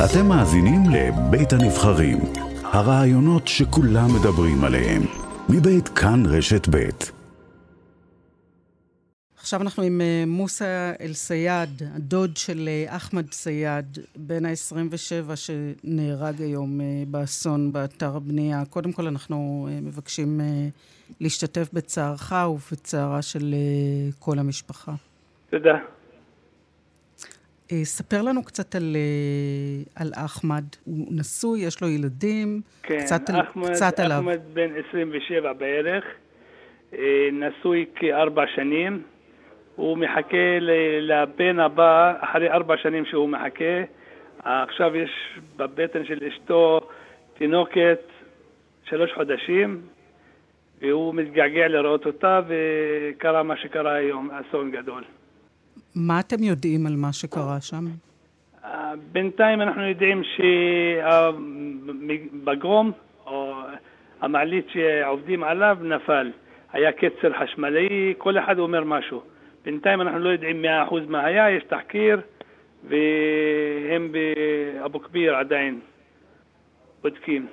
[0.00, 2.18] אתם מאזינים לבית הנבחרים,
[2.62, 5.02] הרעיונות שכולם מדברים עליהם,
[5.48, 7.12] מבית כאן רשת בית.
[9.36, 16.80] עכשיו אנחנו עם אה, מוסא אל-סייד, הדוד של אה, אחמד סייד, בן ה-27 שנהרג היום
[16.80, 18.62] אה, באסון באתר הבנייה.
[18.70, 20.40] קודם כל אנחנו מבקשים
[21.20, 23.54] להשתתף בצערך ובצערה של
[24.18, 24.92] כל המשפחה.
[25.50, 25.78] תודה.
[27.84, 28.96] ספר לנו קצת על,
[29.96, 30.64] על אחמד.
[30.84, 32.60] הוא נשוי, יש לו ילדים.
[32.82, 34.18] כן, קצת, אחמד, קצת עליו.
[34.18, 36.04] אחמד בן 27 בערך,
[37.32, 39.02] נשוי כארבע שנים.
[39.76, 40.58] הוא מחכה
[41.00, 43.82] לבן הבא אחרי ארבע שנים שהוא מחכה.
[44.44, 45.10] עכשיו יש
[45.56, 46.80] בבטן של אשתו
[47.38, 48.00] תינוקת
[48.84, 49.80] שלוש חודשים,
[50.80, 55.04] והוא מתגעגע לראות אותה, וקרה מה שקרה היום, אסון גדול.
[55.94, 57.84] מה אתם יודעים על מה שקרה שם?
[59.12, 60.22] בינתיים אנחנו יודעים
[62.42, 62.92] שהבגרום,
[63.26, 63.54] או
[64.20, 66.30] המעלית שעובדים עליו, נפל.
[66.72, 69.22] היה קצר חשמלי, כל אחד אומר משהו.
[69.64, 72.20] בינתיים אנחנו לא יודעים מאה אחוז מה היה, יש תחקיר,
[72.88, 75.80] והם באבו כביר עדיין
[77.02, 77.46] בודקים.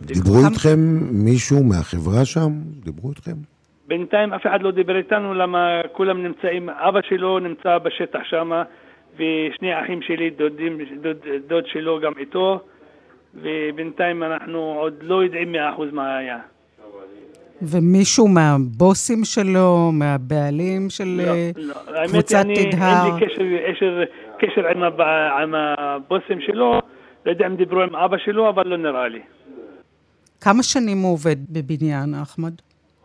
[0.00, 0.78] דיברו איתכם
[1.24, 2.52] מישהו מהחברה שם?
[2.84, 3.53] דיברו איתכם?
[3.88, 8.50] בינתיים אף אחד לא דיבר איתנו, למה כולם נמצאים, אבא שלו נמצא בשטח שם,
[9.14, 12.60] ושני אחים שלי, דודים, דוד, דוד שלו גם איתו,
[13.34, 16.38] ובינתיים אנחנו עוד לא יודעים מאה אחוז מה היה.
[17.62, 22.06] ומישהו מהבוסים שלו, מהבעלים של לא, אה, לא.
[22.06, 23.06] קבוצת תדהר?
[23.06, 24.02] אין לי קשר, קשר,
[24.38, 25.00] קשר עם, הב,
[25.42, 26.80] עם הבוסים שלו,
[27.26, 29.20] לא יודע אם דיברו עם אבא שלו, אבל לא נראה לי.
[30.40, 32.52] כמה שנים הוא עובד בבניין, אחמד?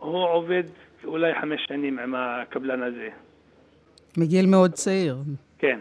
[0.00, 0.62] הוא עובד
[1.04, 3.08] אולי חמש שנים עם הקבלן הזה.
[4.18, 5.16] מגיל מאוד צעיר.
[5.58, 5.78] כן.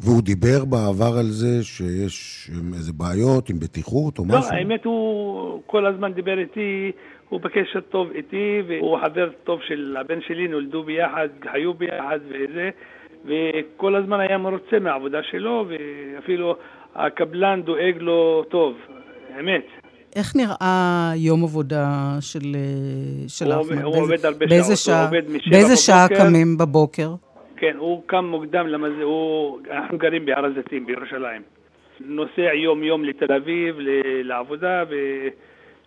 [0.00, 4.52] והוא דיבר בעבר על זה שיש איזה בעיות עם בטיחות או לא, משהו?
[4.52, 6.92] לא, האמת הוא כל הזמן דיבר איתי
[7.28, 12.70] הוא בקשר טוב איתי, והוא חבר טוב של הבן שלי, נולדו ביחד, חיו ביחד וזה,
[13.24, 16.56] וכל הזמן היה מרוצה מהעבודה שלו, ואפילו
[16.94, 18.76] הקבלן דואג לו טוב,
[19.40, 19.83] אמת.
[20.16, 21.86] איך נראה יום עבודה
[22.20, 22.56] של,
[23.28, 23.82] של אחמד?
[23.82, 25.76] הוא באיזה, עובד הרבה באיזה שעות, שעה, הוא עובד משבע באיזה.
[25.76, 27.14] שעה קמים בבוקר?
[27.56, 31.42] כן, הוא קם מוקדם, למה זה, הוא, אנחנו גרים בהר הזיתים בירושלים.
[32.00, 33.76] נוסע יום-יום לתל אביב
[34.24, 34.94] לעבודה, ו...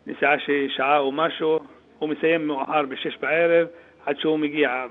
[0.08, 1.60] נסיעה של שעה או משהו,
[2.00, 3.68] הוא מסיים מאוחר בשש בערב,
[4.06, 4.86] עד שהוא מגיע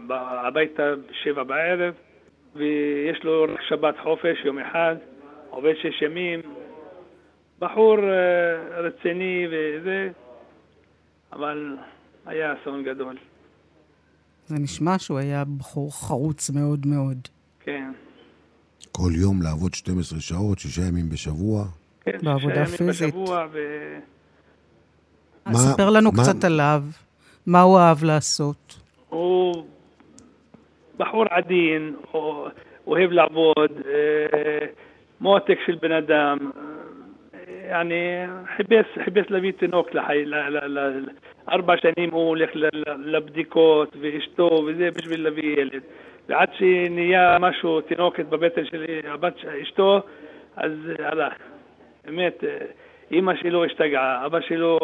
[0.46, 1.94] הביתה בשבע בערב,
[2.56, 4.96] ויש לו רק שבת חופש, יום אחד,
[5.50, 6.40] עובד שש ימים,
[7.58, 10.08] בחור אה, רציני וזה,
[11.32, 11.76] אבל
[12.26, 13.16] היה אסון גדול.
[14.46, 17.18] זה נשמע שהוא היה בחור חרוץ מאוד מאוד.
[17.60, 17.92] כן.
[18.92, 21.64] כל יום לעבוד 12 שעות, שישה ימים בשבוע.
[22.00, 23.14] כן, בעבודה שישה ימים פיזית.
[23.14, 23.58] בשבוע, ו...
[25.46, 26.82] מה, ספר לנו מה, קצת עליו,
[27.46, 28.80] מה הוא אהב לעשות.
[29.08, 29.66] הוא
[30.96, 31.96] בחור עדין,
[32.86, 34.66] אוהב לעבוד, אה,
[35.20, 36.38] מותק של בן אדם.
[39.30, 41.08] להביא תינוק לחי, ל, ל, ל,
[41.48, 42.50] ארבע שנים הוא הולך
[42.98, 45.82] לבדיקות ואשתו וזה בשביל להביא ילד.
[46.28, 50.00] ועד שנהיה משהו, תינוקת בבטן של הבת אשתו,
[50.56, 51.32] אז הלך.
[52.04, 52.44] באמת,
[53.10, 54.78] אימא שלו השתגעה, אבא שלו,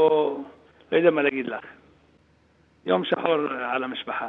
[0.92, 1.64] לא יודע מה להגיד לך.
[2.86, 3.34] יום שחור
[3.72, 4.28] על המשפחה.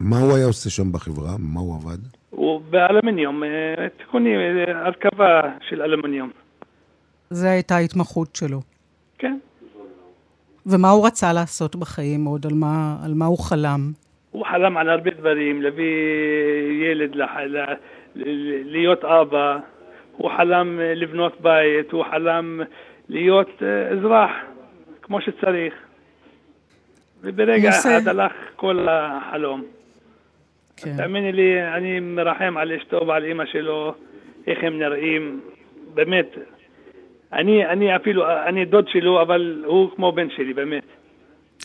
[0.00, 1.30] מה הוא היה עושה שם בחברה?
[1.38, 1.98] מה הוא עבד?
[2.30, 3.42] הוא באלומיניום,
[3.96, 6.30] תיקונים, הרכבה של אלומיניום.
[7.30, 8.60] זו הייתה ההתמחות שלו.
[9.18, 9.38] כן.
[10.66, 12.46] ומה הוא רצה לעשות בחיים עוד?
[12.46, 13.92] על מה, על מה הוא חלם?
[14.30, 15.94] הוא חלם על הרבה דברים, להביא
[16.90, 17.30] ילד, לח...
[17.46, 17.64] ל...
[18.64, 19.58] להיות אבא,
[20.16, 22.60] הוא חלם לבנות בית, הוא חלם
[23.08, 24.30] להיות אה, אזרח
[25.02, 25.74] כמו שצריך.
[27.22, 29.62] וברגע נושא- אחד הלך כל החלום.
[30.76, 30.96] כן.
[30.96, 33.94] תאמיני לי, אני מרחם על אשתו ועל אימא שלו,
[34.46, 35.40] איך הם נראים,
[35.94, 36.26] באמת.
[37.34, 40.84] אני, אני אפילו, אני דוד שלו, אבל הוא כמו בן שלי, באמת.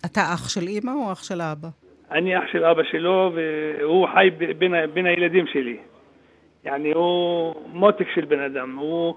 [0.06, 1.68] אתה אח של אימא או אח של אבא?
[2.12, 5.78] אני אח של אבא שלו, והוא חי בין, בין הילדים שלי.
[6.66, 8.78] יעני, הוא מותק של בן אדם.
[8.78, 9.16] הוא,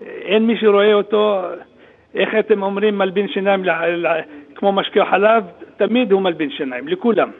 [0.00, 1.42] אין מי שרואה אותו,
[2.14, 3.70] איך אתם אומרים, מלבין שיניים, ל,
[4.06, 4.20] ל,
[4.54, 5.44] כמו משקיע חלב,
[5.76, 7.30] תמיד הוא מלבין שיניים, לכולם.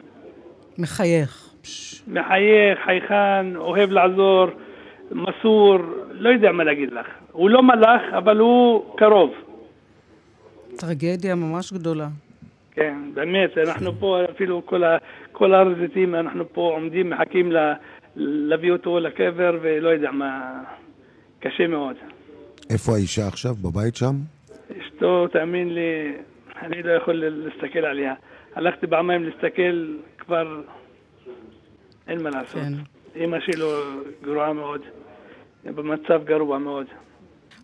[0.77, 1.49] מחייך.
[2.07, 4.47] מחייך, חייכן, אוהב לעזור,
[5.11, 5.77] מסור,
[6.11, 7.07] לא יודע מה להגיד לך.
[7.31, 9.33] הוא לא מלאך, אבל הוא קרוב.
[10.77, 12.07] טרגדיה ממש גדולה.
[12.71, 14.97] כן, באמת, אנחנו פה, אפילו כל, ה,
[15.31, 17.73] כל הר הזיתים, אנחנו פה עומדים, מחכים ל,
[18.15, 20.61] להביא אותו לקבר, ולא יודע מה...
[21.39, 21.95] קשה מאוד.
[22.69, 23.55] איפה האישה עכשיו?
[23.55, 24.15] בבית שם?
[24.81, 26.13] אשתו, תאמין לי,
[26.61, 28.13] אני לא יכול להסתכל עליה.
[28.55, 30.61] הלכתי פעמיים להסתכל, כבר
[32.07, 32.61] אין מה לעשות.
[32.61, 32.94] כן.
[33.15, 33.67] אימא שלו
[34.23, 34.81] גרועה מאוד,
[35.65, 36.85] במצב גרוע מאוד.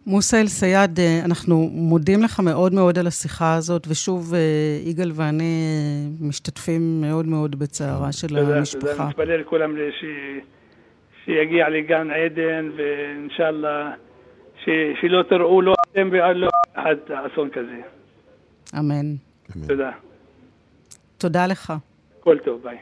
[0.07, 4.39] מוסא אל-סייד, אה, אנחנו מודים לך מאוד מאוד על השיחה הזאת, ושוב, אה,
[4.86, 8.92] יגאל ואני אה, משתתפים מאוד מאוד בצערה של תודה, המשפחה.
[8.92, 10.06] תודה, נתפלל לכולם ש...
[11.25, 13.92] שיגיע לגן עדן, ואינשאללה,
[14.63, 14.69] ש...
[15.01, 17.81] שלא תראו לא אתם ולא אחד אסון כזה.
[18.80, 19.15] אמן.
[19.68, 19.92] תודה.
[21.18, 21.74] תודה לך.
[22.19, 22.77] כל טוב, ביי.